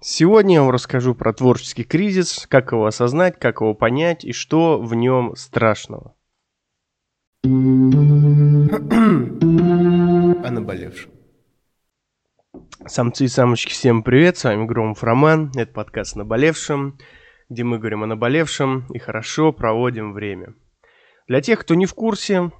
Сегодня 0.00 0.54
я 0.54 0.62
вам 0.62 0.70
расскажу 0.70 1.16
про 1.16 1.32
творческий 1.32 1.82
кризис, 1.82 2.46
как 2.48 2.70
его 2.70 2.86
осознать, 2.86 3.36
как 3.36 3.60
его 3.60 3.74
понять 3.74 4.24
и 4.24 4.30
что 4.32 4.78
в 4.80 4.94
нем 4.94 5.34
страшного. 5.34 6.14
О 7.42 7.48
наболевшем. 10.50 11.10
Самцы 12.86 13.24
и 13.24 13.28
самочки, 13.28 13.72
всем 13.72 14.04
привет, 14.04 14.36
с 14.36 14.44
вами 14.44 14.66
Громов 14.66 15.02
Роман, 15.02 15.50
это 15.56 15.72
подкаст 15.72 16.14
«Наболевшем», 16.14 16.98
где 17.48 17.64
мы 17.64 17.78
говорим 17.78 18.04
о 18.04 18.06
наболевшем 18.06 18.86
и 18.92 19.00
хорошо 19.00 19.52
проводим 19.52 20.12
время. 20.12 20.54
Для 21.26 21.40
тех, 21.40 21.58
кто 21.58 21.74
не 21.74 21.86
в 21.86 21.94
курсе, 21.94 22.52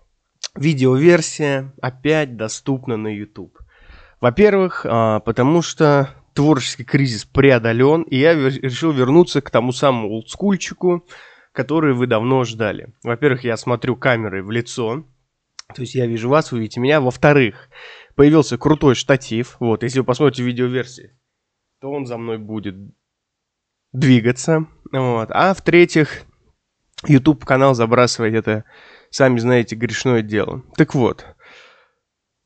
видеоверсия 0.57 1.73
опять 1.81 2.37
доступна 2.37 2.97
на 2.97 3.15
YouTube. 3.15 3.57
Во-первых, 4.21 4.87
а, 4.89 5.21
потому 5.21 5.63
что 5.63 6.11
творческий 6.35 6.85
кризис 6.85 7.25
преодолен, 7.25 8.03
и 8.03 8.17
я 8.17 8.35
решил 8.35 8.93
вернуться 8.93 9.41
к 9.41 9.51
тому 9.51 9.73
самому 9.73 10.11
олдскульчику, 10.11 11.07
который 11.53 11.95
вы 11.95 12.07
давно 12.07 12.45
ждали. 12.45 12.93
Во-первых, 13.03 13.45
я 13.45 13.57
смотрю 13.57 13.97
камерой 13.97 14.43
в 14.43 14.51
лицо, 14.51 15.07
то 15.75 15.83
есть 15.83 15.95
я 15.95 16.07
вижу 16.07 16.29
вас, 16.29 16.53
вы 16.53 16.61
видите 16.61 16.81
меня. 16.81 17.01
Во-вторых, 17.01 17.69
появился 18.15 18.57
крутой 18.59 18.95
штатив. 18.95 19.57
Вот, 19.59 19.83
если 19.83 20.01
вы 20.01 20.05
посмотрите 20.05 20.45
видеоверсии, 20.45 21.19
то 21.81 21.91
он 21.91 22.07
за 22.07 22.19
мной 22.19 22.39
будет 22.39 22.77
двигаться. 23.93 24.67
Вот. 24.93 25.29
А 25.31 25.55
в-третьих, 25.55 26.23
YouTube 27.07 27.45
канал 27.45 27.75
забрасывает 27.75 28.35
это, 28.35 28.65
сами 29.11 29.39
знаете, 29.39 29.77
грешное 29.77 30.23
дело. 30.23 30.63
Так 30.77 30.95
вот, 30.95 31.27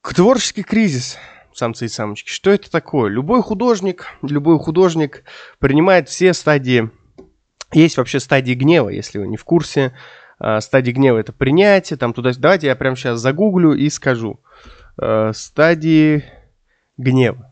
творческий 0.02 0.62
кризис 0.62 1.18
самцы 1.54 1.86
и 1.86 1.88
самочки. 1.88 2.28
Что 2.30 2.50
это 2.50 2.70
такое? 2.70 3.10
Любой 3.10 3.42
художник, 3.42 4.06
любой 4.22 4.58
художник 4.58 5.24
принимает 5.58 6.08
все 6.08 6.32
стадии. 6.32 6.90
Есть 7.72 7.96
вообще 7.96 8.20
стадии 8.20 8.54
гнева, 8.54 8.88
если 8.88 9.18
вы 9.18 9.28
не 9.28 9.36
в 9.36 9.44
курсе. 9.44 9.94
А, 10.38 10.60
стадии 10.60 10.92
гнева 10.92 11.18
это 11.18 11.32
принятие, 11.32 11.96
там 11.96 12.12
туда. 12.12 12.32
Давайте 12.36 12.66
я 12.66 12.76
прямо 12.76 12.96
сейчас 12.96 13.20
загуглю 13.20 13.72
и 13.72 13.88
скажу. 13.90 14.40
А, 14.96 15.32
стадии 15.32 16.24
гнева. 16.96 17.50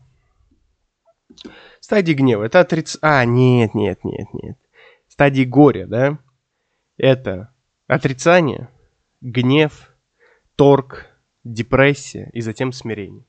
Стадии 1.79 2.13
гнева 2.13 2.43
это 2.43 2.59
отриц... 2.59 2.97
А, 3.01 3.23
нет, 3.25 3.73
нет, 3.73 4.03
нет, 4.03 4.27
нет. 4.33 4.57
Стадии 5.07 5.43
горя, 5.43 5.87
да? 5.87 6.19
Это 6.97 7.53
отрицание, 7.87 8.69
гнев, 9.21 9.91
торг, 10.55 11.07
депрессия 11.43 12.29
и 12.33 12.41
затем 12.41 12.71
смирение. 12.71 13.25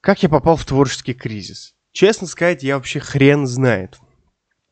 Как 0.00 0.22
я 0.22 0.28
попал 0.28 0.56
в 0.56 0.64
творческий 0.64 1.14
кризис? 1.14 1.74
Честно 1.92 2.26
сказать, 2.26 2.62
я 2.62 2.76
вообще 2.76 3.00
хрен 3.00 3.46
знает. 3.46 3.98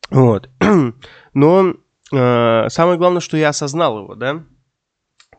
Вот. 0.09 0.49
Но 1.33 1.73
э, 2.11 2.69
самое 2.69 2.97
главное, 2.97 3.21
что 3.21 3.37
я 3.37 3.49
осознал 3.49 3.99
его, 3.99 4.15
да? 4.15 4.43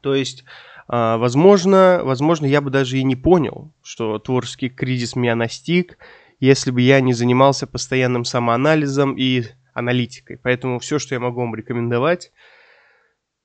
То 0.00 0.14
есть, 0.14 0.44
э, 0.88 1.16
возможно, 1.16 2.02
возможно, 2.04 2.46
я 2.46 2.60
бы 2.60 2.70
даже 2.70 2.98
и 2.98 3.02
не 3.02 3.16
понял, 3.16 3.74
что 3.82 4.18
творческий 4.18 4.68
кризис 4.68 5.16
меня 5.16 5.34
настиг, 5.34 5.98
если 6.38 6.70
бы 6.70 6.80
я 6.82 7.00
не 7.00 7.12
занимался 7.12 7.66
постоянным 7.66 8.24
самоанализом 8.24 9.16
и 9.16 9.44
аналитикой. 9.74 10.38
Поэтому 10.38 10.78
все, 10.78 10.98
что 10.98 11.14
я 11.14 11.20
могу 11.20 11.40
вам 11.40 11.54
рекомендовать, 11.56 12.30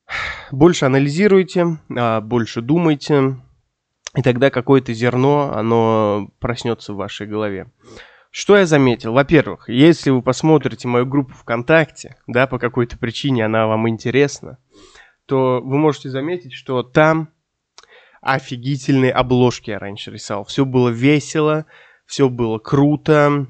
больше 0.51 0.85
анализируйте, 0.85 1.79
а, 1.89 2.21
больше 2.21 2.61
думайте, 2.61 3.37
и 4.15 4.21
тогда 4.21 4.49
какое-то 4.49 4.93
зерно, 4.93 5.51
оно 5.53 6.29
проснется 6.39 6.93
в 6.93 6.97
вашей 6.97 7.27
голове. 7.27 7.67
Что 8.31 8.57
я 8.57 8.65
заметил? 8.65 9.13
Во-первых, 9.13 9.69
если 9.69 10.09
вы 10.09 10.21
посмотрите 10.21 10.87
мою 10.87 11.05
группу 11.05 11.33
ВКонтакте, 11.33 12.17
да, 12.27 12.47
по 12.47 12.59
какой-то 12.59 12.97
причине 12.97 13.45
она 13.45 13.67
вам 13.67 13.87
интересна, 13.87 14.57
то 15.25 15.61
вы 15.63 15.77
можете 15.77 16.09
заметить, 16.09 16.53
что 16.53 16.83
там 16.83 17.29
офигительные 18.21 19.11
обложки 19.11 19.69
я 19.69 19.79
раньше 19.79 20.11
рисовал. 20.11 20.45
Все 20.45 20.65
было 20.65 20.89
весело, 20.89 21.65
все 22.05 22.27
было 22.27 22.57
круто, 22.57 23.47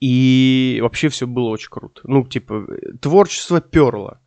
и 0.00 0.78
вообще 0.82 1.08
все 1.08 1.26
было 1.26 1.48
очень 1.48 1.70
круто. 1.70 2.02
Ну, 2.04 2.24
типа, 2.24 2.66
творчество 3.00 3.60
перло. 3.60 4.20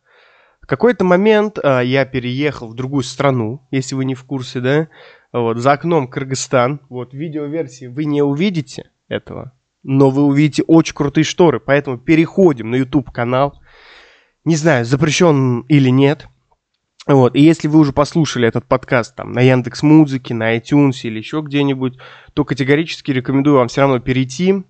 В 0.60 0.66
какой-то 0.66 1.04
момент 1.04 1.58
а, 1.62 1.80
я 1.80 2.04
переехал 2.04 2.68
в 2.68 2.74
другую 2.74 3.02
страну, 3.02 3.66
если 3.70 3.94
вы 3.94 4.04
не 4.04 4.14
в 4.14 4.24
курсе, 4.24 4.60
да, 4.60 4.88
вот, 5.32 5.56
за 5.56 5.72
окном 5.72 6.08
Кыргызстан. 6.08 6.80
Вот, 6.88 7.12
в 7.12 7.16
видеоверсии 7.16 7.86
вы 7.86 8.04
не 8.04 8.22
увидите 8.22 8.90
этого, 9.08 9.52
но 9.82 10.10
вы 10.10 10.22
увидите 10.24 10.62
очень 10.66 10.94
крутые 10.94 11.24
шторы. 11.24 11.58
Поэтому 11.58 11.98
переходим 11.98 12.70
на 12.70 12.76
YouTube 12.76 13.10
канал. 13.10 13.60
Не 14.44 14.56
знаю, 14.56 14.84
запрещен 14.84 15.60
или 15.62 15.88
нет. 15.88 16.28
Вот, 17.06 17.34
и 17.34 17.40
если 17.40 17.66
вы 17.66 17.80
уже 17.80 17.92
послушали 17.92 18.46
этот 18.46 18.66
подкаст 18.66 19.16
там 19.16 19.32
на 19.32 19.40
Яндекс 19.40 19.82
Музыке, 19.82 20.34
на 20.34 20.56
iTunes 20.56 21.00
или 21.02 21.18
еще 21.18 21.40
где-нибудь, 21.40 21.98
то 22.32 22.44
категорически 22.44 23.10
рекомендую 23.10 23.56
вам 23.56 23.66
все 23.66 23.80
равно 23.80 23.98
перейти, 23.98 24.62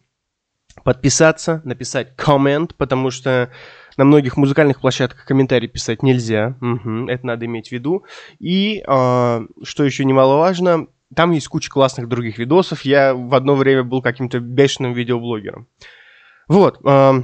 подписаться, 0.82 1.60
написать 1.64 2.16
коммент, 2.16 2.74
потому 2.76 3.10
что 3.10 3.50
на 3.96 4.04
многих 4.04 4.36
музыкальных 4.36 4.80
площадках 4.80 5.24
комментарий 5.24 5.68
писать 5.68 6.02
нельзя. 6.02 6.56
Угу, 6.60 7.08
это 7.08 7.26
надо 7.26 7.46
иметь 7.46 7.68
в 7.68 7.72
виду. 7.72 8.04
И, 8.38 8.82
э, 8.86 9.46
что 9.62 9.84
еще 9.84 10.04
немаловажно, 10.04 10.86
там 11.14 11.32
есть 11.32 11.48
куча 11.48 11.70
классных 11.70 12.08
других 12.08 12.38
видосов. 12.38 12.82
Я 12.82 13.14
в 13.14 13.34
одно 13.34 13.54
время 13.54 13.82
был 13.82 14.02
каким-то 14.02 14.40
бешеным 14.40 14.92
видеоблогером. 14.92 15.68
Вот. 16.48 16.80
Э, 16.84 17.22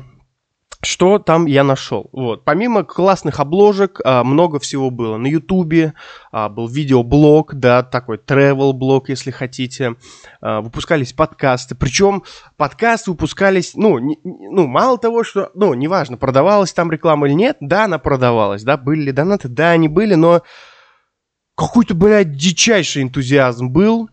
что 0.80 1.18
там 1.18 1.46
я 1.46 1.64
нашел. 1.64 2.08
Вот. 2.12 2.44
Помимо 2.44 2.84
классных 2.84 3.40
обложек, 3.40 4.00
а, 4.04 4.22
много 4.22 4.60
всего 4.60 4.90
было. 4.90 5.16
На 5.16 5.26
Ютубе 5.26 5.94
а, 6.30 6.48
был 6.48 6.68
видеоблог, 6.68 7.54
да, 7.54 7.82
такой 7.82 8.18
travel 8.18 8.72
блог, 8.72 9.08
если 9.08 9.32
хотите. 9.32 9.96
А, 10.40 10.60
выпускались 10.60 11.12
подкасты. 11.12 11.74
Причем 11.74 12.22
подкасты 12.56 13.10
выпускались, 13.10 13.72
ну, 13.74 13.98
не, 13.98 14.20
ну, 14.22 14.68
мало 14.68 14.98
того, 14.98 15.24
что, 15.24 15.50
ну, 15.54 15.74
неважно, 15.74 16.16
продавалась 16.16 16.72
там 16.72 16.92
реклама 16.92 17.26
или 17.26 17.34
нет, 17.34 17.56
да, 17.60 17.84
она 17.84 17.98
продавалась, 17.98 18.62
да, 18.62 18.76
были 18.76 19.02
ли 19.02 19.12
донаты, 19.12 19.48
да, 19.48 19.70
они 19.70 19.88
были, 19.88 20.14
но 20.14 20.42
какой-то, 21.56 21.94
блядь, 21.94 22.36
дичайший 22.36 23.02
энтузиазм 23.02 23.70
был. 23.70 24.10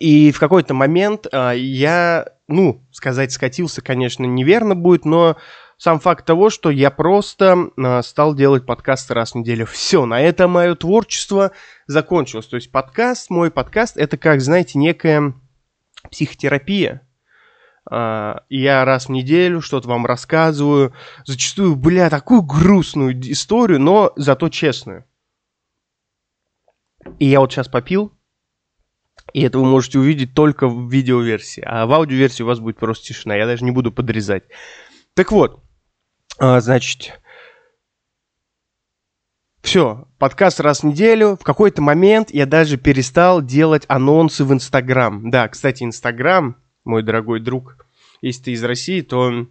И 0.00 0.32
в 0.32 0.40
какой-то 0.40 0.74
момент 0.74 1.26
я, 1.30 2.26
ну, 2.48 2.82
сказать 2.90 3.30
скатился, 3.30 3.80
конечно, 3.80 4.24
неверно 4.24 4.74
будет, 4.74 5.04
но 5.04 5.36
сам 5.76 6.00
факт 6.00 6.24
того, 6.24 6.50
что 6.50 6.70
я 6.70 6.90
просто 6.90 7.70
э, 7.76 8.02
стал 8.02 8.34
делать 8.34 8.66
подкасты 8.66 9.14
раз 9.14 9.32
в 9.32 9.34
неделю. 9.36 9.66
Все, 9.66 10.06
на 10.06 10.20
этом 10.20 10.52
мое 10.52 10.74
творчество 10.74 11.52
закончилось. 11.86 12.46
То 12.46 12.56
есть 12.56 12.70
подкаст, 12.70 13.30
мой 13.30 13.50
подкаст, 13.50 13.96
это 13.96 14.16
как, 14.16 14.40
знаете, 14.40 14.78
некая 14.78 15.34
психотерапия. 16.10 17.06
Uh, 17.90 18.40
я 18.48 18.82
раз 18.86 19.06
в 19.06 19.08
неделю 19.10 19.60
что-то 19.60 19.88
вам 19.90 20.06
рассказываю. 20.06 20.94
Зачастую, 21.26 21.76
бля, 21.76 22.08
такую 22.08 22.40
грустную 22.40 23.20
историю, 23.30 23.78
но 23.78 24.10
зато 24.16 24.48
честную. 24.48 25.04
И 27.18 27.26
я 27.26 27.40
вот 27.40 27.52
сейчас 27.52 27.68
попил, 27.68 28.14
и 29.32 29.42
это 29.42 29.58
вы 29.58 29.66
можете 29.66 29.98
увидеть 29.98 30.34
только 30.34 30.68
в 30.68 30.90
видеоверсии. 30.90 31.62
А 31.66 31.86
в 31.86 31.92
аудиоверсии 31.92 32.42
у 32.42 32.46
вас 32.46 32.60
будет 32.60 32.78
просто 32.78 33.06
тишина. 33.06 33.36
Я 33.36 33.46
даже 33.46 33.64
не 33.64 33.70
буду 33.70 33.92
подрезать. 33.92 34.44
Так 35.14 35.32
вот, 35.32 35.60
а, 35.60 35.63
значит, 36.38 37.20
все, 39.62 40.06
подкаст 40.18 40.60
раз 40.60 40.80
в 40.80 40.86
неделю. 40.86 41.36
В 41.40 41.42
какой-то 41.44 41.80
момент 41.80 42.30
я 42.32 42.44
даже 42.44 42.76
перестал 42.76 43.40
делать 43.40 43.84
анонсы 43.88 44.44
в 44.44 44.52
Инстаграм. 44.52 45.30
Да, 45.30 45.48
кстати, 45.48 45.82
Инстаграм, 45.84 46.56
мой 46.84 47.02
дорогой 47.02 47.40
друг, 47.40 47.86
если 48.20 48.42
ты 48.42 48.52
из 48.52 48.62
России, 48.62 49.00
то 49.00 49.46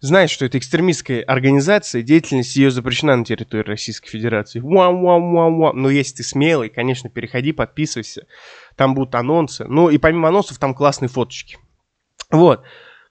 знаешь, 0.00 0.30
что 0.30 0.44
это 0.44 0.58
экстремистская 0.58 1.22
организация, 1.22 2.02
деятельность 2.02 2.54
ее 2.56 2.70
запрещена 2.70 3.16
на 3.16 3.24
территории 3.24 3.66
Российской 3.66 4.10
Федерации. 4.10 4.60
Вау, 4.60 5.00
вау, 5.00 5.32
вау, 5.32 5.56
вау. 5.56 5.72
Но 5.72 5.88
если 5.88 6.16
ты 6.16 6.22
смелый, 6.24 6.68
конечно, 6.68 7.08
переходи, 7.08 7.52
подписывайся. 7.52 8.26
Там 8.76 8.94
будут 8.94 9.14
анонсы. 9.14 9.64
Ну 9.64 9.88
и 9.88 9.96
помимо 9.96 10.28
анонсов, 10.28 10.58
там 10.58 10.74
классные 10.74 11.08
фоточки. 11.08 11.56
Вот. 12.30 12.62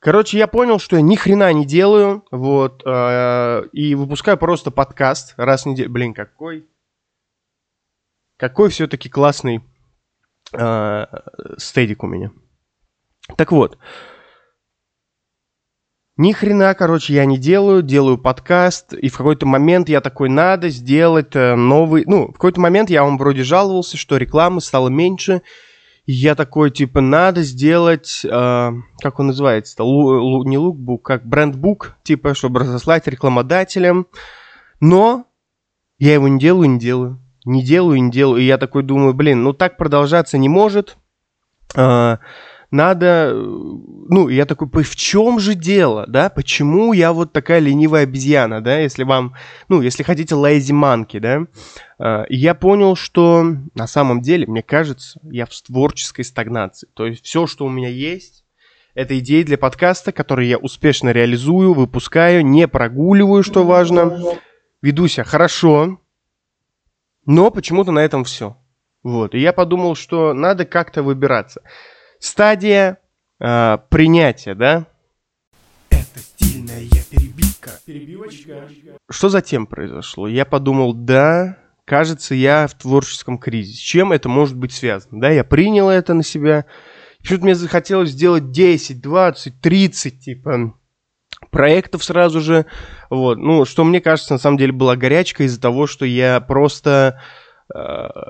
Короче, 0.04 0.38
я 0.38 0.48
понял, 0.48 0.80
что 0.80 0.98
я 0.98 1.02
ни 1.02 1.16
хрена 1.16 1.54
не 1.54 1.66
делаю, 1.66 2.26
вот, 2.30 2.84
э, 2.86 3.68
и 3.72 3.96
выпускаю 3.96 4.38
просто 4.38 4.70
подкаст 4.70 5.34
раз 5.38 5.64
в 5.64 5.68
неделю. 5.68 5.90
Блин, 5.90 6.14
какой, 6.14 6.68
какой 8.36 8.70
все-таки 8.70 9.08
классный 9.08 9.64
э, 10.52 11.06
стедик 11.58 12.04
у 12.04 12.08
меня. 12.08 12.32
Так 13.38 13.54
вот, 13.54 13.78
ни 16.18 16.34
хрена, 16.34 16.74
короче, 16.74 17.14
я 17.14 17.24
не 17.24 17.38
делаю, 17.38 17.82
делаю 17.82 18.18
подкаст, 18.18 18.92
и 18.92 19.08
в 19.08 19.16
какой-то 19.16 19.46
момент 19.46 19.88
я 19.88 20.02
такой, 20.02 20.28
надо 20.28 20.68
сделать 20.68 21.34
э, 21.34 21.56
новый... 21.56 22.04
Ну, 22.06 22.28
в 22.28 22.34
какой-то 22.34 22.60
момент 22.60 22.90
я 22.90 23.06
вам 23.06 23.18
вроде 23.18 23.44
жаловался, 23.44 23.96
что 23.96 24.18
рекламы 24.18 24.60
стало 24.60 24.90
меньше, 24.90 25.44
я 26.06 26.36
такой, 26.36 26.72
типа, 26.72 27.02
надо 27.02 27.44
сделать, 27.44 28.22
э, 28.26 28.72
как 29.00 29.20
он 29.20 29.28
называется, 29.28 29.84
лу, 29.84 30.22
лу, 30.22 30.44
не 30.44 30.58
лукбук, 30.58 31.04
как 31.04 31.26
брендбук, 31.26 31.96
типа, 32.04 32.34
чтобы 32.34 32.60
разослать 32.60 33.08
рекламодателям. 33.08 34.08
Но 34.82 35.26
я 36.00 36.14
его 36.16 36.28
не 36.28 36.40
делаю, 36.40 36.70
не 36.70 36.80
делаю. 36.80 37.20
Не 37.46 37.64
делаю, 37.64 38.02
не 38.02 38.12
делаю. 38.12 38.42
И 38.42 38.46
я 38.46 38.58
такой 38.58 38.84
думаю, 38.84 39.14
блин, 39.14 39.44
ну 39.44 39.54
так 39.54 39.78
продолжаться 39.78 40.38
не 40.38 40.50
может. 40.50 40.98
Э, 41.76 42.18
надо, 42.74 43.34
ну, 43.36 44.30
я 44.30 44.48
такой, 44.48 44.84
в 44.84 44.96
чем 44.96 45.40
же 45.40 45.54
дело, 45.54 46.06
да, 46.08 46.30
почему 46.30 46.92
я 46.94 47.14
вот 47.14 47.31
такая 47.31 47.60
ленивая 47.60 48.04
обезьяна, 48.04 48.62
да, 48.62 48.80
если 48.80 49.04
вам, 49.04 49.36
ну, 49.70 49.84
если 49.84 50.02
хотите 50.02 50.34
lazy 50.34 50.72
monkey, 50.72 51.20
да, 51.20 51.46
а, 52.00 52.25
я 52.30 52.56
понял, 52.56 52.96
что 52.96 53.46
на 53.75 53.86
самом 53.86 54.22
деле, 54.22 54.48
мне 54.48 54.64
кажется, 54.64 55.20
я 55.24 55.46
в 55.46 55.52
творческой 55.52 56.24
стагнации, 56.24 56.88
то 56.96 57.06
есть 57.06 57.24
все, 57.24 57.46
что 57.46 57.66
у 57.66 57.70
меня 57.70 57.90
есть, 57.90 58.44
это 58.96 59.20
идеи 59.20 59.44
для 59.44 59.60
подкаста, 59.60 60.12
которые 60.12 60.50
я 60.50 60.58
успешно 60.58 61.10
реализую, 61.12 61.75
выпускаю, 61.75 62.44
не 62.44 62.68
прогуливаю, 62.68 63.44
что 63.44 63.64
важно, 63.64 64.20
веду 64.81 65.08
себя 65.08 65.25
хорошо, 65.25 66.00
но 67.28 67.52
почему-то 67.52 67.92
на 67.92 68.00
этом 68.00 68.24
все. 68.24 68.58
Вот, 69.04 69.36
и 69.36 69.40
я 69.40 69.54
подумал, 69.54 69.94
что 69.94 70.34
надо 70.34 70.66
как-то 70.66 71.04
выбираться. 71.04 71.62
Стадия 72.24 73.00
э, 73.42 73.78
принятия, 73.90 74.56
да? 74.56 74.88
Это 75.90 76.20
стильная 76.20 76.88
перебивка. 77.12 77.72
Перебивочка. 77.86 78.70
Что 79.10 79.28
затем 79.28 79.68
произошло? 79.68 80.30
Я 80.30 80.46
подумал, 80.46 80.94
да, 80.94 81.58
кажется, 81.84 82.34
я 82.34 82.68
в 82.68 82.75
творческом 82.75 83.38
кризисе. 83.38 83.78
С 83.78 83.81
чем 83.81 84.14
это 84.14 84.30
может 84.30 84.56
быть 84.56 84.72
связано? 84.72 85.20
Да, 85.20 85.31
я 85.31 85.44
принял 85.44 85.90
это 85.90 86.14
на 86.14 86.24
себя. 86.24 86.66
Что-то 87.22 87.44
мне 87.44 87.56
захотелось 87.56 88.12
сделать 88.12 88.52
10, 88.52 89.02
20, 89.02 89.60
30, 89.60 90.20
типа, 90.22 90.74
проектов 91.52 92.06
сразу 92.06 92.40
же. 92.40 92.66
Вот. 93.10 93.38
Ну, 93.38 93.66
что 93.66 93.84
мне 93.84 94.00
кажется, 94.00 94.31
на 94.31 94.40
самом 94.40 94.58
деле 94.58 94.72
была 94.72 94.96
горячка 94.96 95.44
из-за 95.44 95.60
того, 95.60 95.88
что 95.88 96.06
я 96.06 96.40
просто 96.40 97.20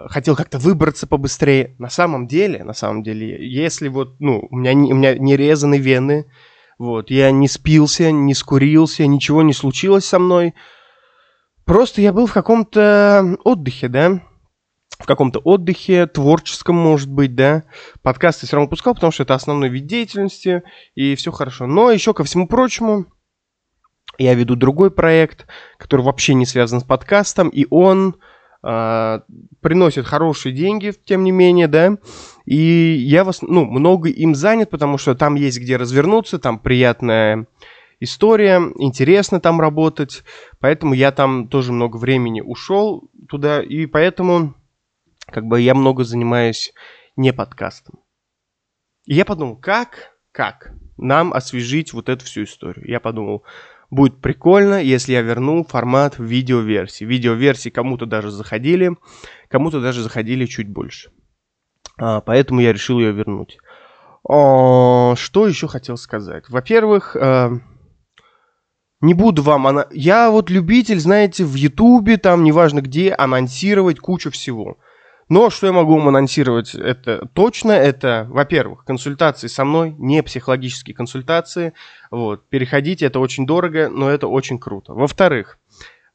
хотел 0.10 0.36
как-то 0.36 0.58
выбраться 0.58 1.08
побыстрее. 1.08 1.76
На 1.78 1.90
самом 1.90 2.28
деле, 2.28 2.64
на 2.64 2.74
самом 2.74 3.04
деле, 3.04 3.46
если 3.48 3.90
вот, 3.90 4.20
ну, 4.20 4.48
у 4.50 4.56
меня, 4.56 4.72
у 4.74 4.96
меня 4.96 5.18
не 5.18 5.36
резаны 5.36 5.78
вены, 5.78 6.28
вот, 6.80 7.12
я 7.12 7.32
не 7.32 7.48
спился, 7.48 8.12
не 8.12 8.34
скурился, 8.34 9.06
ничего 9.06 9.42
не 9.44 9.54
случилось 9.54 10.06
со 10.06 10.20
мной. 10.20 10.54
Просто 11.66 12.02
я 12.02 12.14
был 12.14 12.26
в 12.26 12.34
каком-то 12.34 13.38
отдыхе, 13.44 13.88
да, 13.88 14.22
в 15.00 15.06
каком-то 15.06 15.40
отдыхе, 15.40 16.08
творческом, 16.08 16.76
может 16.76 17.10
быть, 17.10 17.36
да. 17.36 17.64
Подкасты 18.02 18.48
все 18.48 18.56
равно 18.56 18.70
пускал, 18.70 18.96
потому 18.96 19.12
что 19.12 19.24
это 19.24 19.34
основной 19.34 19.70
вид 19.70 19.86
деятельности, 19.86 20.64
и 20.96 21.16
все 21.16 21.32
хорошо. 21.32 21.68
Но 21.68 21.92
еще 21.92 22.14
ко 22.14 22.24
всему 22.24 22.48
прочему, 22.48 23.06
я 24.18 24.34
веду 24.34 24.56
другой 24.56 24.92
проект, 24.92 25.48
который 25.78 26.02
вообще 26.02 26.34
не 26.34 26.46
связан 26.46 26.80
с 26.80 26.84
подкастом, 26.84 27.50
и 27.50 27.66
он 27.70 28.16
приносит 28.64 30.06
хорошие 30.06 30.54
деньги, 30.54 30.94
тем 31.06 31.24
не 31.24 31.32
менее, 31.32 31.68
да, 31.68 31.98
и 32.46 32.56
я 32.56 33.24
вас, 33.24 33.42
ну, 33.42 33.66
много 33.66 34.10
им 34.10 34.36
занят, 34.36 34.70
потому 34.70 34.98
что 34.98 35.16
там 35.16 35.36
есть 35.36 35.60
где 35.60 35.76
развернуться, 35.76 36.40
там 36.40 36.60
приятная 36.60 37.48
история, 38.00 38.62
интересно 38.78 39.40
там 39.40 39.60
работать, 39.60 40.24
поэтому 40.60 40.94
я 40.94 41.12
там 41.12 41.48
тоже 41.48 41.74
много 41.74 41.98
времени 41.98 42.42
ушел 42.42 43.10
туда, 43.28 43.62
и 43.62 43.86
поэтому 43.86 44.56
как 45.26 45.46
бы 45.46 45.60
я 45.60 45.76
много 45.76 46.04
занимаюсь 46.04 46.74
не 47.16 47.34
подкастом. 47.34 48.00
И 49.06 49.16
я 49.16 49.26
подумал, 49.26 49.58
как, 49.58 50.12
как 50.32 50.74
нам 50.98 51.34
освежить 51.34 51.94
вот 51.94 52.08
эту 52.10 52.26
всю 52.26 52.44
историю. 52.44 52.88
Я 52.88 53.00
подумал, 53.00 53.44
Будет 53.90 54.22
прикольно, 54.22 54.82
если 54.82 55.14
я 55.14 55.22
верну 55.22 55.64
формат 55.64 56.18
видеоверсии. 56.18 57.06
Видеоверсии 57.06 57.70
кому-то 57.70 58.06
даже 58.06 58.32
заходили, 58.32 58.98
кому-то 59.50 59.82
даже 59.82 60.02
заходили 60.02 60.46
чуть 60.46 60.70
больше. 60.70 61.12
А, 61.98 62.22
поэтому 62.22 62.62
я 62.62 62.74
решил 62.74 63.00
ее 63.00 63.12
вернуть. 63.12 63.58
О, 64.24 65.16
что 65.18 65.48
еще 65.48 65.68
хотел 65.68 65.98
сказать? 65.98 66.50
Во-первых, 66.50 67.16
э, 67.16 67.52
не 69.02 69.14
буду 69.14 69.44
вам... 69.44 69.68
Ана... 69.68 69.88
Я 69.92 70.32
вот 70.32 70.50
любитель, 70.50 71.00
знаете, 71.00 71.44
в 71.44 71.56
Ютубе, 71.56 72.18
там, 72.18 72.44
неважно 72.44 72.82
где, 72.82 73.14
анонсировать 73.14 74.00
кучу 74.00 74.32
всего. 74.32 74.78
Но 75.34 75.50
что 75.50 75.66
я 75.66 75.74
могу 75.74 75.98
вам 75.98 76.10
анонсировать 76.10 76.76
это 76.76 77.28
точно, 77.34 77.72
это, 77.72 78.28
во-первых, 78.30 78.86
консультации 78.86 79.48
со 79.48 79.66
мной, 79.66 79.96
не 79.98 80.22
психологические 80.22 80.96
консультации. 80.96 81.74
Вот, 82.12 82.48
переходите, 82.50 83.08
это 83.08 83.20
очень 83.20 83.48
дорого, 83.48 83.90
но 83.90 84.12
это 84.12 84.28
очень 84.28 84.60
круто. 84.60 84.94
Во-вторых, 84.94 85.58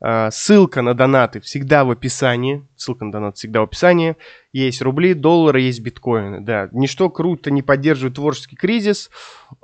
а, 0.00 0.30
ссылка 0.30 0.82
на 0.82 0.94
донаты 0.94 1.40
всегда 1.40 1.84
в 1.84 1.90
описании. 1.90 2.64
Ссылка 2.76 3.06
на 3.06 3.10
донат 3.10 3.36
всегда 3.36 3.58
в 3.62 3.64
описании. 3.64 4.16
Есть 4.52 4.82
рубли, 4.82 5.14
доллары, 5.14 5.62
есть 5.62 5.80
биткоины. 5.80 6.40
Да, 6.40 6.68
ничто 6.70 7.10
круто 7.10 7.50
не 7.50 7.62
поддерживает 7.62 8.14
творческий 8.14 8.54
кризис, 8.54 9.10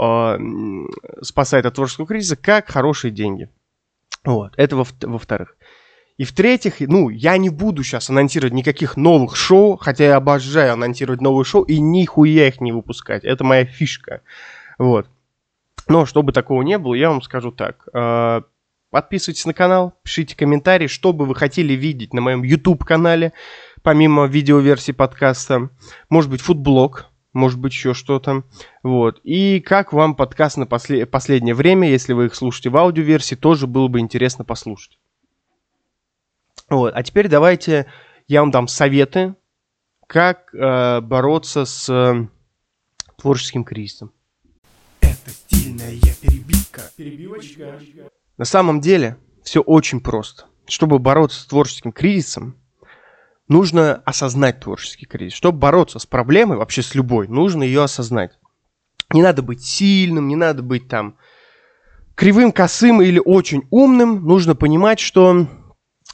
э, 0.00 0.38
спасает 1.22 1.64
от 1.64 1.74
творческого 1.76 2.08
кризиса, 2.08 2.34
как 2.34 2.68
хорошие 2.68 3.12
деньги. 3.12 3.48
Вот, 4.24 4.52
это 4.56 4.74
во-вторых. 4.74 5.56
И 6.16 6.24
в-третьих, 6.24 6.80
ну, 6.80 7.08
я 7.08 7.36
не 7.38 7.48
буду 7.48 7.82
сейчас 7.82 8.08
анонсировать 8.08 8.54
никаких 8.54 8.96
новых 8.96 9.34
шоу, 9.34 9.76
хотя 9.76 10.04
я 10.04 10.16
обожаю 10.16 10.74
анонсировать 10.74 11.20
новые 11.20 11.44
шоу 11.44 11.64
и 11.64 11.80
нихуя 11.80 12.46
их 12.46 12.60
не 12.60 12.70
выпускать. 12.70 13.24
Это 13.24 13.42
моя 13.42 13.64
фишка. 13.64 14.22
Вот. 14.78 15.08
Но 15.88 16.06
чтобы 16.06 16.32
такого 16.32 16.62
не 16.62 16.78
было, 16.78 16.94
я 16.94 17.10
вам 17.10 17.20
скажу 17.20 17.50
так. 17.50 17.88
Э, 17.92 18.42
подписывайтесь 18.90 19.44
на 19.44 19.54
канал, 19.54 19.94
пишите 20.04 20.36
комментарии, 20.36 20.86
что 20.86 21.12
бы 21.12 21.26
вы 21.26 21.34
хотели 21.34 21.72
видеть 21.72 22.14
на 22.14 22.20
моем 22.20 22.44
YouTube-канале, 22.44 23.32
помимо 23.82 24.26
видеоверсии 24.26 24.92
подкаста. 24.92 25.68
Может 26.08 26.30
быть, 26.30 26.40
футблог, 26.40 27.06
может 27.32 27.58
быть, 27.58 27.72
еще 27.72 27.92
что-то. 27.92 28.44
Вот. 28.84 29.20
И 29.24 29.58
как 29.58 29.92
вам 29.92 30.14
подкаст 30.14 30.58
на 30.58 30.66
после... 30.66 31.06
последнее 31.06 31.56
время, 31.56 31.90
если 31.90 32.12
вы 32.12 32.26
их 32.26 32.36
слушаете 32.36 32.70
в 32.70 32.76
аудиоверсии, 32.76 33.34
тоже 33.34 33.66
было 33.66 33.88
бы 33.88 33.98
интересно 33.98 34.44
послушать. 34.44 34.96
Вот. 36.68 36.92
А 36.94 37.02
теперь 37.02 37.28
давайте 37.28 37.86
я 38.26 38.40
вам 38.40 38.50
дам 38.50 38.68
советы, 38.68 39.34
как 40.06 40.54
э, 40.54 41.00
бороться 41.00 41.64
с 41.64 41.88
э, 41.88 42.26
творческим 43.16 43.64
кризисом. 43.64 44.12
Это 45.00 45.30
стильная 45.30 45.92
перебивка. 46.20 46.82
Перебивочка. 46.96 47.80
На 48.36 48.44
самом 48.44 48.80
деле 48.80 49.16
все 49.42 49.60
очень 49.60 50.00
просто. 50.00 50.46
Чтобы 50.66 50.98
бороться 50.98 51.40
с 51.40 51.46
творческим 51.46 51.92
кризисом, 51.92 52.56
нужно 53.48 54.02
осознать 54.04 54.60
творческий 54.60 55.06
кризис. 55.06 55.34
Чтобы 55.34 55.58
бороться 55.58 55.98
с 55.98 56.06
проблемой, 56.06 56.56
вообще 56.56 56.82
с 56.82 56.94
любой, 56.94 57.28
нужно 57.28 57.62
ее 57.62 57.82
осознать. 57.82 58.38
Не 59.12 59.22
надо 59.22 59.42
быть 59.42 59.62
сильным, 59.62 60.28
не 60.28 60.36
надо 60.36 60.62
быть 60.62 60.88
там 60.88 61.16
кривым, 62.14 62.52
косым 62.52 63.02
или 63.02 63.20
очень 63.22 63.66
умным. 63.70 64.26
Нужно 64.26 64.54
понимать, 64.54 64.98
что 64.98 65.46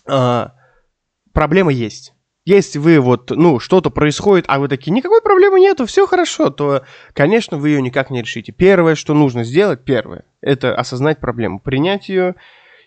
проблема 0.05 1.73
есть. 1.73 2.15
Если 2.47 2.79
вы 2.79 3.01
вот, 3.01 3.31
ну, 3.31 3.61
что-то 3.61 3.91
происходит, 3.91 4.47
а 4.49 4.59
вы 4.59 4.69
такие, 4.69 4.93
никакой 4.93 5.21
проблемы 5.21 5.61
нету, 5.61 5.85
все 5.85 6.07
хорошо, 6.07 6.51
то, 6.51 6.85
конечно, 7.13 7.59
вы 7.59 7.69
ее 7.69 7.83
никак 7.83 8.11
не 8.11 8.23
решите. 8.23 8.51
Первое, 8.51 8.95
что 8.95 9.13
нужно 9.13 9.45
сделать, 9.45 9.85
первое, 9.85 10.25
это 10.41 10.75
осознать 10.75 11.21
проблему, 11.21 11.61
принять 11.61 12.09
ее. 12.09 12.37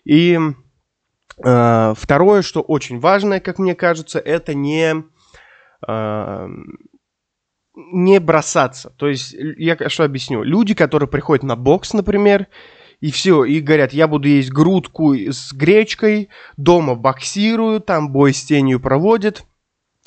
И 0.06 0.40
э, 1.38 1.94
второе, 1.96 2.42
что 2.42 2.62
очень 2.62 3.00
важное, 3.00 3.40
как 3.40 3.60
мне 3.60 3.76
кажется, 3.76 4.20
это 4.20 4.56
не, 4.56 5.04
э, 5.88 6.48
не 7.76 8.20
бросаться. 8.20 8.90
То 8.98 9.08
есть, 9.08 9.34
я 9.34 9.78
что 9.88 10.04
объясню. 10.04 10.42
Люди, 10.42 10.74
которые 10.74 11.08
приходят 11.08 11.44
на 11.44 11.56
бокс, 11.56 11.94
например, 11.94 12.48
и 13.04 13.12
все, 13.12 13.44
и 13.44 13.60
говорят, 13.60 13.92
я 13.92 14.08
буду 14.08 14.30
есть 14.30 14.50
грудку 14.50 15.14
с 15.14 15.52
гречкой, 15.52 16.30
дома 16.56 16.96
боксирую, 16.96 17.82
там 17.82 18.14
бой 18.14 18.34
с 18.34 18.46
тенью 18.46 18.80
проводят. 18.80 19.44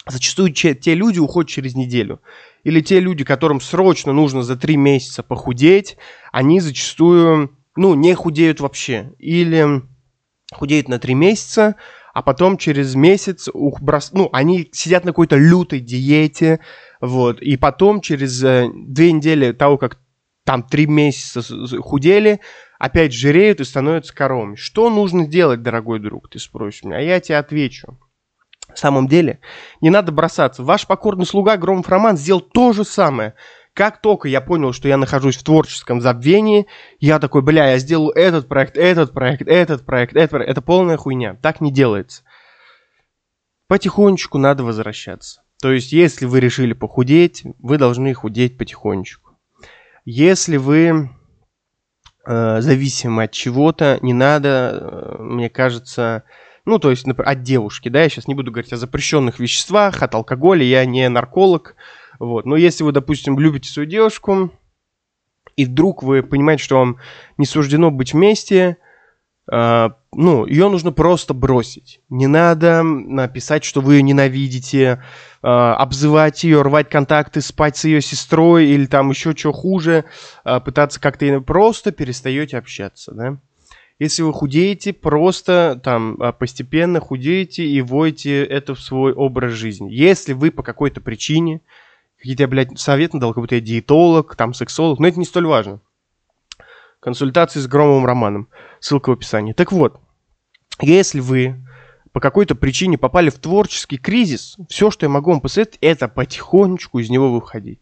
Зачастую 0.06 0.54
те 0.54 0.94
люди 0.94 1.18
уходят 1.18 1.50
через 1.50 1.74
неделю. 1.74 2.22
Или 2.64 2.80
те 2.80 2.98
люди, 3.00 3.22
которым 3.22 3.60
срочно 3.60 4.14
нужно 4.14 4.42
за 4.42 4.56
три 4.56 4.78
месяца 4.78 5.22
похудеть, 5.22 5.98
они 6.32 6.58
зачастую, 6.58 7.54
ну, 7.76 7.92
не 7.92 8.14
худеют 8.14 8.60
вообще. 8.60 9.12
Или 9.18 9.82
худеют 10.50 10.88
на 10.88 10.98
три 10.98 11.12
месяца, 11.12 11.74
а 12.14 12.22
потом 12.22 12.56
через 12.56 12.94
месяц, 12.94 13.50
ух, 13.52 13.82
брос... 13.82 14.12
ну, 14.14 14.30
они 14.32 14.70
сидят 14.72 15.04
на 15.04 15.10
какой-то 15.10 15.36
лютой 15.36 15.80
диете, 15.80 16.60
вот, 17.02 17.42
и 17.42 17.58
потом 17.58 18.00
через 18.00 18.42
э, 18.42 18.70
две 18.74 19.12
недели 19.12 19.52
того, 19.52 19.76
как 19.76 19.98
там 20.46 20.62
три 20.62 20.86
месяца 20.86 21.42
худели, 21.82 22.40
опять 22.78 23.12
жиреют 23.12 23.61
и 23.61 23.64
становятся 23.64 24.14
коровами. 24.14 24.56
Что 24.56 24.90
нужно 24.90 25.26
делать, 25.26 25.62
дорогой 25.62 25.99
друг, 25.99 26.28
ты 26.28 26.38
спросишь 26.38 26.85
меня, 26.85 26.99
а 26.99 27.00
я 27.00 27.21
тебе 27.21 27.38
отвечу. 27.38 27.99
самом 28.75 29.09
деле, 29.09 29.40
не 29.80 29.90
надо 29.90 30.12
бросаться. 30.12 30.62
Ваш 30.62 30.87
покорный 30.87 31.26
слуга 31.26 31.56
Громов 31.56 31.88
Роман 31.88 32.16
сделал 32.16 32.40
то 32.40 32.73
же 32.73 32.85
самое. 32.85 33.35
Как 33.73 34.00
только 34.00 34.28
я 34.28 34.40
понял, 34.40 34.73
что 34.73 34.88
я 34.88 34.97
нахожусь 34.97 35.37
в 35.37 35.45
творческом 35.45 36.00
забвении, 36.00 36.66
я 36.99 37.18
такой, 37.18 37.42
бля, 37.42 37.73
я 37.73 37.78
сделаю 37.78 38.11
этот 38.12 38.49
проект, 38.49 38.78
этот 38.78 39.12
проект, 39.12 39.47
этот 39.47 39.85
проект, 39.85 40.16
этот 40.16 40.30
проект. 40.30 40.50
Это 40.50 40.62
полная 40.62 40.97
хуйня. 40.97 41.35
Так 41.42 41.61
не 41.61 41.71
делается. 41.71 42.23
Потихонечку 43.68 44.38
надо 44.38 44.64
возвращаться. 44.64 45.42
То 45.61 45.73
есть, 45.73 45.92
если 45.92 46.25
вы 46.25 46.40
решили 46.40 46.73
похудеть, 46.73 47.42
вы 47.59 47.78
должны 47.78 48.14
худеть 48.14 48.56
потихонечку. 48.56 49.33
Если 50.04 50.56
вы 50.56 51.11
э, 52.26 52.61
зависимы 52.61 53.25
от 53.25 53.33
чего-то, 53.33 53.99
не 54.02 54.12
надо, 54.12 55.18
э, 55.18 55.23
мне 55.23 55.49
кажется, 55.49 56.25
ну, 56.64 56.78
то 56.78 56.90
есть, 56.90 57.06
например, 57.06 57.30
от 57.30 57.42
девушки, 57.42 57.88
да, 57.88 58.02
я 58.02 58.09
сейчас 58.09 58.28
не 58.28 58.35
буду 58.35 58.50
говорить 58.50 58.73
о 58.73 58.76
запрещенных 58.76 59.38
веществах, 59.38 60.02
от 60.02 60.14
алкоголя, 60.14 60.64
я 60.64 60.85
не 60.85 61.09
нарколог, 61.09 61.76
вот. 62.18 62.45
Но 62.45 62.56
если 62.56 62.85
вы, 62.85 62.92
допустим, 62.92 63.38
любите 63.38 63.68
свою 63.68 63.88
девушку, 63.88 64.50
и 65.56 65.64
вдруг 65.64 66.02
вы 66.02 66.23
понимаете, 66.23 66.64
что 66.64 66.78
вам 66.78 66.99
не 67.38 67.47
суждено 67.47 67.90
быть 67.90 68.12
вместе, 68.12 68.76
ну, 69.48 70.46
ее 70.46 70.68
нужно 70.68 70.92
просто 70.92 71.34
бросить. 71.34 72.00
Не 72.08 72.26
надо 72.26 72.82
написать, 72.82 73.64
что 73.64 73.80
вы 73.80 73.96
ее 73.96 74.02
ненавидите, 74.02 75.02
э, 75.42 75.46
обзывать 75.46 76.42
ее, 76.42 76.62
рвать 76.62 76.88
контакты, 76.88 77.40
спать 77.40 77.76
с 77.76 77.84
ее 77.84 78.00
сестрой 78.00 78.66
или 78.66 78.86
там 78.86 79.10
еще 79.10 79.36
что 79.36 79.52
хуже, 79.52 80.04
э, 80.44 80.60
пытаться 80.60 81.00
как-то 81.00 81.40
просто 81.40 81.92
перестаете 81.92 82.58
общаться, 82.58 83.12
да. 83.12 83.38
Если 83.98 84.22
вы 84.22 84.32
худеете, 84.34 84.92
просто 84.92 85.80
там 85.82 86.18
постепенно 86.38 87.00
худеете 87.00 87.64
и 87.64 87.80
вводите 87.80 88.44
это 88.44 88.74
в 88.74 88.80
свой 88.80 89.14
образ 89.14 89.52
жизни. 89.52 89.90
Если 89.90 90.34
вы 90.34 90.50
по 90.50 90.62
какой-то 90.62 91.00
причине, 91.00 91.62
какие-то 92.18 92.46
блядь, 92.46 92.78
совет 92.78 93.14
надал, 93.14 93.32
как 93.32 93.42
будто 93.42 93.54
я 93.54 93.62
диетолог, 93.62 94.36
там, 94.36 94.52
сексолог, 94.52 94.98
но 94.98 95.08
это 95.08 95.18
не 95.18 95.24
столь 95.24 95.46
важно. 95.46 95.80
Консультации 97.06 97.60
с 97.60 97.68
Громовым 97.68 98.04
Романом. 98.04 98.48
Ссылка 98.80 99.10
в 99.10 99.12
описании. 99.12 99.52
Так 99.52 99.70
вот, 99.70 100.00
если 100.80 101.20
вы 101.20 101.64
по 102.10 102.18
какой-то 102.18 102.56
причине 102.56 102.98
попали 102.98 103.30
в 103.30 103.38
творческий 103.38 103.96
кризис, 103.96 104.56
все, 104.68 104.90
что 104.90 105.06
я 105.06 105.10
могу 105.10 105.30
вам 105.30 105.40
посоветовать, 105.40 105.78
это 105.82 106.08
потихонечку 106.08 106.98
из 106.98 107.08
него 107.08 107.30
выходить. 107.30 107.78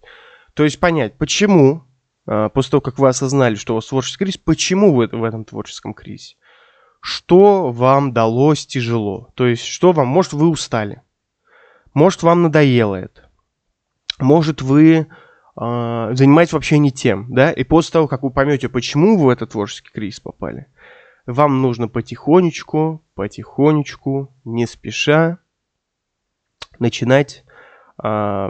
То 0.53 0.65
есть 0.65 0.79
понять, 0.79 1.17
почему 1.17 1.85
а, 2.27 2.51
после 2.51 2.73
того, 2.73 2.81
как 2.83 2.99
вы 2.99 3.09
осознали, 3.09 3.55
что 3.55 3.73
у 3.73 3.77
вас 3.77 3.87
творческий 3.87 4.25
кризис, 4.25 4.37
почему 4.37 4.93
вы 4.93 5.07
в 5.07 5.25
этом 5.25 5.47
творческом 5.47 5.95
кризисе? 5.95 6.37
Что 7.01 7.73
вам 7.73 8.13
далось 8.13 8.67
тяжело? 8.67 9.31
То 9.37 9.47
есть, 9.47 9.65
что 9.65 9.93
вам, 9.93 10.07
может, 10.07 10.35
вы 10.35 10.51
устали? 10.51 11.01
Может, 11.95 12.25
вам 12.25 12.43
надоело 12.43 12.97
это? 12.97 13.31
Может, 14.19 14.61
вы 14.61 15.07
занимаетесь 15.57 16.53
вообще 16.53 16.79
не 16.79 16.91
тем, 16.91 17.27
да? 17.33 17.53
И 17.53 17.63
после 17.65 17.93
того, 17.93 18.09
как 18.09 18.23
вы 18.23 18.31
поймете, 18.31 18.69
почему 18.69 19.17
вы 19.17 19.27
в 19.27 19.29
этот 19.29 19.53
творческий 19.53 19.91
кризис 19.93 20.21
попали, 20.21 20.67
вам 21.27 21.63
нужно 21.63 21.89
потихонечку, 21.89 23.03
потихонечку, 23.15 24.35
не 24.45 24.67
спеша 24.67 25.39
начинать 26.79 27.45
э, 28.03 28.49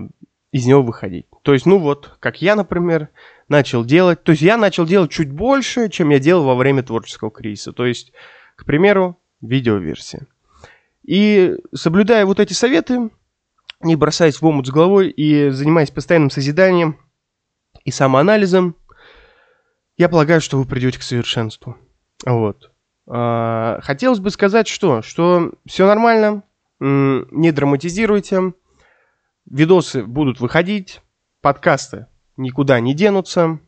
из 0.50 0.66
него 0.66 0.82
выходить. 0.82 1.26
То 1.42 1.52
есть, 1.52 1.66
ну 1.66 1.78
вот, 1.78 2.16
как 2.20 2.40
я, 2.40 2.56
например, 2.56 3.10
начал 3.48 3.84
делать. 3.84 4.22
То 4.22 4.32
есть 4.32 4.42
я 4.42 4.56
начал 4.56 4.86
делать 4.86 5.10
чуть 5.10 5.30
больше, 5.30 5.88
чем 5.88 6.10
я 6.10 6.18
делал 6.18 6.44
во 6.44 6.54
время 6.54 6.82
творческого 6.82 7.30
кризиса. 7.30 7.72
То 7.72 7.86
есть, 7.86 8.12
к 8.56 8.64
примеру, 8.64 9.18
видеоверсия. 9.40 10.26
И 11.04 11.56
соблюдая 11.74 12.24
вот 12.24 12.40
эти 12.40 12.54
советы, 12.54 13.10
не 13.84 13.96
бросаясь 13.96 14.40
в 14.40 14.46
омут 14.46 14.66
с 14.66 14.70
головой 14.70 15.10
и 15.10 15.50
занимаясь 15.50 15.90
постоянным 15.90 16.30
созиданием 16.30 16.98
и 17.84 17.90
самоанализом, 17.90 18.76
я 19.96 20.08
полагаю, 20.08 20.40
что 20.40 20.58
вы 20.58 20.64
придете 20.64 20.98
к 20.98 21.02
совершенству. 21.02 21.76
Вот. 22.24 22.72
А, 23.06 23.80
хотелось 23.82 24.18
бы 24.18 24.30
сказать, 24.30 24.66
что, 24.66 25.02
что 25.02 25.52
все 25.66 25.86
нормально, 25.86 26.42
не 26.80 27.52
драматизируйте, 27.52 28.54
видосы 29.46 30.02
будут 30.02 30.40
выходить, 30.40 31.00
подкасты 31.40 32.06
никуда 32.36 32.80
не 32.80 32.94
денутся. 32.94 33.60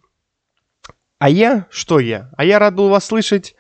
А 1.18 1.28
я? 1.28 1.66
Что 1.70 1.99
я? 1.99 2.30
А 2.37 2.44
я 2.44 2.58
рад 2.58 2.75
был 2.75 2.88
вас 2.88 3.06
слышать. 3.06 3.54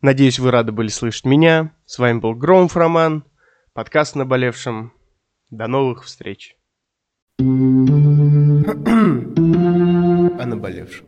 Надеюсь, 0.00 0.38
вы 0.38 0.50
рады 0.50 0.72
были 0.72 0.88
слышать 0.88 1.24
меня. 1.24 1.72
С 1.86 1.98
вами 1.98 2.18
был 2.18 2.34
Громов 2.34 2.76
Роман, 2.76 3.24
подкаст 3.72 4.16
«Наболевшим». 4.16 4.97
До 5.50 5.66
новых 5.66 6.04
встреч. 6.04 6.56
О 7.38 7.42
наболевшем. 10.46 11.06